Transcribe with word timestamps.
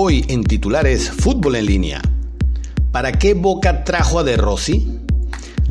Hoy 0.00 0.24
en 0.28 0.44
titulares 0.44 1.10
Fútbol 1.10 1.56
en 1.56 1.66
línea. 1.66 2.00
¿Para 2.92 3.10
qué 3.10 3.34
Boca 3.34 3.82
trajo 3.82 4.20
a 4.20 4.22
De 4.22 4.36
Rossi? 4.36 5.00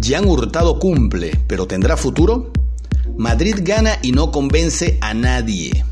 Gian 0.01 0.25
Hurtado 0.25 0.79
cumple, 0.79 1.31
pero 1.47 1.65
¿tendrá 1.65 1.95
futuro? 1.95 2.51
Madrid 3.15 3.55
gana 3.61 3.97
y 4.01 4.11
no 4.11 4.29
convence 4.29 4.97
a 4.99 5.13
nadie. 5.13 5.85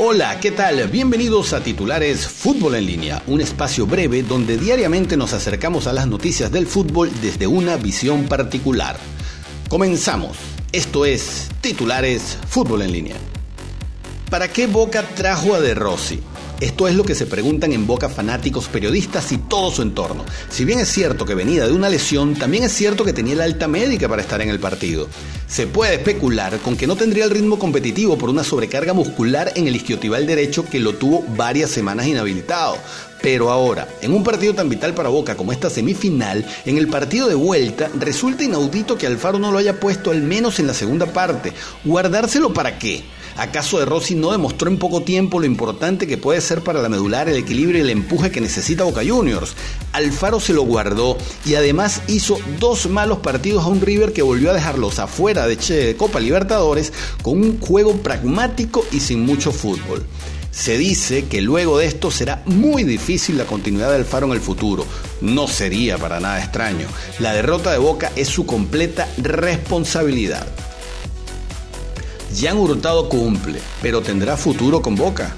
Hola, 0.00 0.38
¿qué 0.38 0.52
tal? 0.52 0.86
Bienvenidos 0.86 1.52
a 1.52 1.60
Titulares 1.60 2.28
Fútbol 2.28 2.76
en 2.76 2.86
línea, 2.86 3.20
un 3.26 3.40
espacio 3.40 3.84
breve 3.84 4.22
donde 4.22 4.56
diariamente 4.56 5.16
nos 5.16 5.32
acercamos 5.32 5.88
a 5.88 5.92
las 5.92 6.06
noticias 6.06 6.52
del 6.52 6.68
fútbol 6.68 7.10
desde 7.20 7.48
una 7.48 7.76
visión 7.76 8.28
particular. 8.28 8.96
Comenzamos. 9.68 10.36
Esto 10.70 11.04
es 11.04 11.48
Titulares 11.60 12.38
Fútbol 12.46 12.82
en 12.82 12.92
línea. 12.92 13.16
¿Para 14.30 14.46
qué 14.46 14.68
Boca 14.68 15.02
trajo 15.02 15.56
a 15.56 15.60
De 15.60 15.74
Rossi? 15.74 16.20
Esto 16.60 16.88
es 16.88 16.96
lo 16.96 17.04
que 17.04 17.14
se 17.14 17.26
preguntan 17.26 17.72
en 17.72 17.86
boca 17.86 18.08
fanáticos, 18.08 18.66
periodistas 18.66 19.30
y 19.30 19.38
todo 19.38 19.70
su 19.70 19.82
entorno. 19.82 20.24
Si 20.50 20.64
bien 20.64 20.80
es 20.80 20.88
cierto 20.88 21.24
que 21.24 21.36
venía 21.36 21.64
de 21.64 21.72
una 21.72 21.88
lesión, 21.88 22.34
también 22.34 22.64
es 22.64 22.72
cierto 22.72 23.04
que 23.04 23.12
tenía 23.12 23.36
la 23.36 23.44
alta 23.44 23.68
médica 23.68 24.08
para 24.08 24.22
estar 24.22 24.40
en 24.42 24.48
el 24.48 24.58
partido. 24.58 25.08
Se 25.46 25.68
puede 25.68 25.94
especular 25.94 26.58
con 26.58 26.76
que 26.76 26.88
no 26.88 26.96
tendría 26.96 27.26
el 27.26 27.30
ritmo 27.30 27.60
competitivo 27.60 28.18
por 28.18 28.28
una 28.28 28.42
sobrecarga 28.42 28.92
muscular 28.92 29.52
en 29.54 29.68
el 29.68 29.76
isquiotibial 29.76 30.26
derecho 30.26 30.64
que 30.64 30.80
lo 30.80 30.96
tuvo 30.96 31.24
varias 31.36 31.70
semanas 31.70 32.08
inhabilitado. 32.08 32.76
Pero 33.22 33.50
ahora, 33.50 33.86
en 34.02 34.12
un 34.12 34.24
partido 34.24 34.52
tan 34.54 34.68
vital 34.68 34.94
para 34.94 35.10
Boca 35.10 35.36
como 35.36 35.52
esta 35.52 35.70
semifinal, 35.70 36.44
en 36.66 36.76
el 36.76 36.88
partido 36.88 37.28
de 37.28 37.36
vuelta, 37.36 37.88
resulta 38.00 38.42
inaudito 38.42 38.98
que 38.98 39.06
Alfaro 39.06 39.38
no 39.38 39.52
lo 39.52 39.58
haya 39.58 39.78
puesto 39.78 40.10
al 40.10 40.22
menos 40.22 40.58
en 40.58 40.66
la 40.66 40.74
segunda 40.74 41.06
parte. 41.06 41.52
¿Guardárselo 41.84 42.52
para 42.52 42.80
qué? 42.80 43.04
¿Acaso 43.38 43.78
De 43.78 43.84
Rossi 43.84 44.16
no 44.16 44.32
demostró 44.32 44.68
en 44.68 44.78
poco 44.78 45.02
tiempo 45.02 45.38
lo 45.38 45.46
importante 45.46 46.08
que 46.08 46.18
puede 46.18 46.40
ser 46.40 46.47
para 46.56 46.80
la 46.80 46.88
medular 46.88 47.28
el 47.28 47.36
equilibrio 47.36 47.78
y 47.78 47.82
el 47.82 47.90
empuje 47.90 48.30
que 48.30 48.40
necesita 48.40 48.84
Boca 48.84 49.02
Juniors? 49.06 49.54
Alfaro 49.92 50.40
se 50.40 50.54
lo 50.54 50.62
guardó 50.62 51.18
y 51.44 51.54
además 51.54 52.00
hizo 52.08 52.38
dos 52.58 52.88
malos 52.88 53.18
partidos 53.18 53.64
a 53.64 53.68
un 53.68 53.80
River 53.80 54.12
que 54.12 54.22
volvió 54.22 54.50
a 54.50 54.54
dejarlos 54.54 54.98
afuera 54.98 55.46
de 55.46 55.96
Copa 55.96 56.20
Libertadores 56.20 56.92
con 57.22 57.34
un 57.34 57.60
juego 57.60 57.98
pragmático 57.98 58.84
y 58.90 59.00
sin 59.00 59.20
mucho 59.20 59.52
fútbol. 59.52 60.04
Se 60.50 60.78
dice 60.78 61.26
que 61.26 61.40
luego 61.40 61.78
de 61.78 61.86
esto 61.86 62.10
será 62.10 62.42
muy 62.46 62.82
difícil 62.82 63.38
la 63.38 63.44
continuidad 63.44 63.90
de 63.90 63.96
Alfaro 63.96 64.26
en 64.26 64.32
el 64.32 64.40
futuro. 64.40 64.86
No 65.20 65.46
sería 65.46 65.98
para 65.98 66.18
nada 66.18 66.40
extraño. 66.40 66.88
La 67.18 67.32
derrota 67.32 67.70
de 67.70 67.78
Boca 67.78 68.10
es 68.16 68.28
su 68.28 68.46
completa 68.46 69.06
responsabilidad. 69.18 70.46
Jan 72.36 72.56
Hurtado 72.56 73.08
cumple, 73.08 73.60
pero 73.82 74.00
tendrá 74.00 74.36
futuro 74.36 74.82
con 74.82 74.96
Boca. 74.96 75.34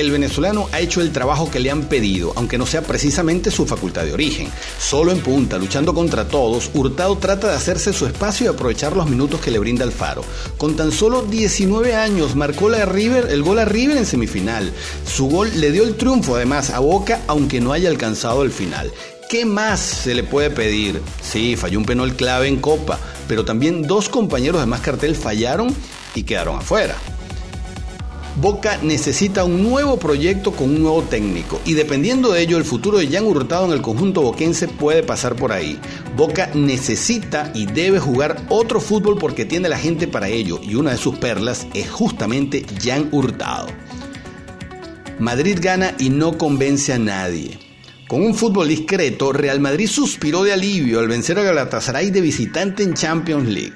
El 0.00 0.10
venezolano 0.10 0.66
ha 0.72 0.80
hecho 0.80 1.02
el 1.02 1.12
trabajo 1.12 1.50
que 1.50 1.60
le 1.60 1.70
han 1.70 1.82
pedido, 1.82 2.32
aunque 2.34 2.56
no 2.56 2.64
sea 2.64 2.80
precisamente 2.80 3.50
su 3.50 3.66
facultad 3.66 4.06
de 4.06 4.14
origen. 4.14 4.48
Solo 4.78 5.12
en 5.12 5.20
punta, 5.20 5.58
luchando 5.58 5.92
contra 5.92 6.26
todos, 6.26 6.70
Hurtado 6.72 7.18
trata 7.18 7.48
de 7.48 7.56
hacerse 7.56 7.92
su 7.92 8.06
espacio 8.06 8.46
y 8.46 8.48
aprovechar 8.48 8.96
los 8.96 9.10
minutos 9.10 9.42
que 9.42 9.50
le 9.50 9.58
brinda 9.58 9.84
el 9.84 9.92
Faro. 9.92 10.24
Con 10.56 10.74
tan 10.74 10.90
solo 10.90 11.20
19 11.20 11.94
años 11.94 12.34
marcó 12.34 12.70
la 12.70 12.86
River, 12.86 13.26
el 13.28 13.42
gol 13.42 13.58
a 13.58 13.66
River 13.66 13.98
en 13.98 14.06
semifinal. 14.06 14.72
Su 15.06 15.28
gol 15.28 15.50
le 15.60 15.70
dio 15.70 15.82
el 15.82 15.96
triunfo 15.96 16.34
además 16.34 16.70
a 16.70 16.78
Boca, 16.78 17.20
aunque 17.26 17.60
no 17.60 17.74
haya 17.74 17.90
alcanzado 17.90 18.42
el 18.42 18.52
final. 18.52 18.90
¿Qué 19.28 19.44
más 19.44 19.80
se 19.80 20.14
le 20.14 20.22
puede 20.22 20.48
pedir? 20.48 21.02
Sí, 21.22 21.56
falló 21.56 21.78
un 21.78 21.84
penal 21.84 22.16
clave 22.16 22.48
en 22.48 22.56
Copa, 22.56 22.98
pero 23.28 23.44
también 23.44 23.82
dos 23.82 24.08
compañeros 24.08 24.62
de 24.62 24.66
más 24.66 24.80
cartel 24.80 25.14
fallaron 25.14 25.76
y 26.14 26.22
quedaron 26.22 26.56
afuera. 26.56 26.96
Boca 28.36 28.78
necesita 28.82 29.44
un 29.44 29.62
nuevo 29.62 29.98
proyecto 29.98 30.52
con 30.52 30.70
un 30.70 30.82
nuevo 30.82 31.02
técnico 31.02 31.60
y 31.64 31.74
dependiendo 31.74 32.32
de 32.32 32.42
ello 32.42 32.58
el 32.58 32.64
futuro 32.64 32.98
de 32.98 33.08
Jan 33.08 33.26
Hurtado 33.26 33.66
en 33.66 33.72
el 33.72 33.82
conjunto 33.82 34.22
boquense 34.22 34.68
puede 34.68 35.02
pasar 35.02 35.34
por 35.34 35.52
ahí. 35.52 35.78
Boca 36.16 36.50
necesita 36.54 37.50
y 37.54 37.66
debe 37.66 37.98
jugar 37.98 38.40
otro 38.48 38.80
fútbol 38.80 39.18
porque 39.18 39.44
tiene 39.44 39.68
la 39.68 39.78
gente 39.78 40.06
para 40.06 40.28
ello 40.28 40.60
y 40.62 40.76
una 40.76 40.92
de 40.92 40.96
sus 40.96 41.18
perlas 41.18 41.66
es 41.74 41.90
justamente 41.90 42.64
Jan 42.80 43.08
Hurtado. 43.10 43.66
Madrid 45.18 45.58
gana 45.60 45.94
y 45.98 46.08
no 46.08 46.38
convence 46.38 46.92
a 46.92 46.98
nadie. 46.98 47.58
Con 48.08 48.22
un 48.22 48.34
fútbol 48.34 48.68
discreto, 48.68 49.32
Real 49.32 49.60
Madrid 49.60 49.86
suspiró 49.86 50.42
de 50.42 50.52
alivio 50.52 50.98
al 50.98 51.08
vencer 51.08 51.38
a 51.38 51.42
Galatasaray 51.42 52.10
de 52.10 52.20
visitante 52.20 52.82
en 52.82 52.94
Champions 52.94 53.48
League. 53.48 53.74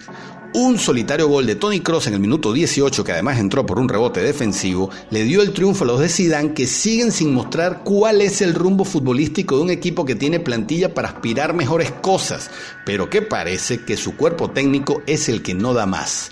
Un 0.57 0.79
solitario 0.79 1.27
gol 1.27 1.47
de 1.47 1.57
Tony 1.57 1.81
Cross 1.81 2.07
en 2.07 2.15
el 2.15 2.21
minuto 2.21 2.53
18, 2.53 3.03
que 3.03 3.11
además 3.11 3.41
entró 3.41 3.67
por 3.67 3.81
un 3.81 3.89
rebote 3.89 4.21
defensivo, 4.21 4.89
le 5.11 5.25
dio 5.25 5.43
el 5.43 5.53
triunfo 5.53 5.83
a 5.83 5.89
los 5.89 5.99
de 5.99 6.09
Zidane 6.09 6.55
que 6.55 6.69
siguen 6.69 7.11
sin 7.11 7.35
mostrar 7.35 7.83
cuál 7.83 8.21
es 8.21 8.41
el 8.41 8.55
rumbo 8.55 8.85
futbolístico 8.85 9.57
de 9.57 9.63
un 9.65 9.71
equipo 9.71 10.05
que 10.05 10.15
tiene 10.15 10.39
plantilla 10.39 10.95
para 10.95 11.09
aspirar 11.09 11.55
mejores 11.55 11.91
cosas, 11.91 12.53
pero 12.87 13.11
que 13.11 13.21
parece 13.21 13.85
que 13.85 13.97
su 13.97 14.17
cuerpo 14.17 14.49
técnico 14.49 15.03
es 15.09 15.29
el 15.29 15.43
que 15.43 15.55
no 15.55 15.75
da 15.75 15.87
más. 15.87 16.31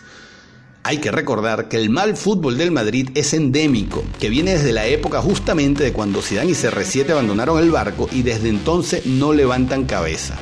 Hay 0.84 0.99
que 0.99 1.10
recordar 1.10 1.69
que 1.69 1.78
el 1.78 1.91
mal 1.91 2.16
fútbol 2.16 2.56
del 2.56 2.71
Madrid 2.71 3.10
es 3.16 3.34
endémico, 3.34 4.04
que 4.21 4.31
viene 4.31 4.53
desde 4.53 4.72
la 4.72 4.87
época 4.87 5.21
justamente 5.21 5.83
de 5.83 5.93
cuando 5.93 6.22
Zidane 6.22 6.53
y 6.53 6.54
CR7 6.54 7.10
abandonaron 7.10 7.59
el 7.59 7.72
barco 7.72 8.09
y 8.12 8.22
desde 8.22 8.50
entonces 8.50 9.04
no 9.04 9.33
levantan 9.33 9.84
cabeza. 9.84 10.39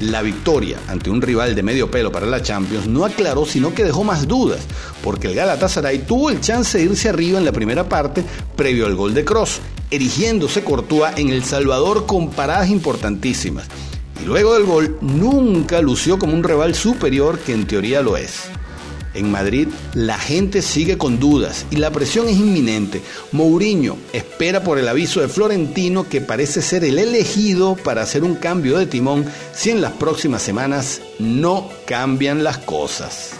La 0.00 0.22
victoria 0.22 0.78
ante 0.88 1.08
un 1.08 1.22
rival 1.22 1.54
de 1.54 1.62
medio 1.62 1.90
pelo 1.90 2.10
para 2.10 2.26
la 2.26 2.42
Champions 2.42 2.86
no 2.86 3.04
aclaró, 3.04 3.46
sino 3.46 3.72
que 3.74 3.84
dejó 3.84 4.02
más 4.02 4.26
dudas, 4.26 4.60
porque 5.02 5.28
el 5.28 5.34
Galatasaray 5.34 6.00
tuvo 6.00 6.30
el 6.30 6.40
chance 6.40 6.78
de 6.78 6.84
irse 6.84 7.08
arriba 7.08 7.38
en 7.38 7.44
la 7.44 7.52
primera 7.52 7.88
parte 7.88 8.24
previo 8.56 8.86
al 8.86 8.96
gol 8.96 9.14
de 9.14 9.24
Cross, 9.24 9.60
erigiéndose 9.90 10.64
Courtois 10.64 11.16
en 11.16 11.28
El 11.28 11.44
Salvador 11.44 12.06
con 12.06 12.30
paradas 12.30 12.70
importantísimas. 12.70 13.66
Y 14.20 14.26
luego 14.26 14.54
del 14.54 14.64
gol 14.64 14.98
nunca 15.00 15.80
lució 15.80 16.18
como 16.18 16.34
un 16.34 16.42
rival 16.42 16.74
superior 16.74 17.38
que 17.38 17.52
en 17.52 17.66
teoría 17.66 18.02
lo 18.02 18.16
es. 18.16 18.48
En 19.14 19.30
Madrid 19.30 19.68
la 19.94 20.18
gente 20.18 20.60
sigue 20.60 20.98
con 20.98 21.20
dudas 21.20 21.66
y 21.70 21.76
la 21.76 21.90
presión 21.90 22.28
es 22.28 22.36
inminente. 22.36 23.00
Mourinho 23.32 23.96
espera 24.12 24.64
por 24.64 24.78
el 24.78 24.88
aviso 24.88 25.20
de 25.20 25.28
Florentino 25.28 26.08
que 26.08 26.20
parece 26.20 26.60
ser 26.62 26.84
el 26.84 26.98
elegido 26.98 27.76
para 27.76 28.02
hacer 28.02 28.24
un 28.24 28.34
cambio 28.34 28.76
de 28.76 28.86
timón 28.86 29.24
si 29.52 29.70
en 29.70 29.80
las 29.80 29.92
próximas 29.92 30.42
semanas 30.42 31.00
no 31.18 31.70
cambian 31.86 32.42
las 32.42 32.58
cosas. 32.58 33.30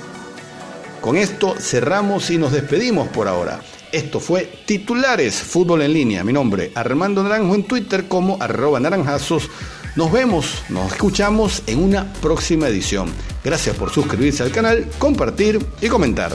Con 1.01 1.17
esto 1.17 1.55
cerramos 1.59 2.31
y 2.31 2.39
nos 2.39 2.53
despedimos 2.53 3.09
por 3.09 3.29
ahora. 3.29 3.61
Esto 3.93 4.21
fue 4.21 4.51
Titulares 4.65 5.35
Fútbol 5.35 5.83
en 5.83 5.93
Línea. 5.93 6.25
Mi 6.25 6.33
nombre, 6.33 6.73
Armando 6.75 7.23
Naranjo 7.23 7.55
en 7.55 7.65
Twitter 7.65 8.09
como 8.09 8.39
arroba 8.41 8.81
naranjazos. 8.81 9.51
Nos 9.97 10.11
vemos, 10.11 10.63
nos 10.69 10.93
escuchamos 10.93 11.63
en 11.67 11.83
una 11.83 12.13
próxima 12.15 12.69
edición. 12.69 13.13
Gracias 13.45 13.77
por 13.77 13.91
suscribirse 13.91 14.43
al 14.43 14.51
canal, 14.51 14.89
compartir 14.99 15.65
y 15.83 15.89
comentar. 15.89 16.33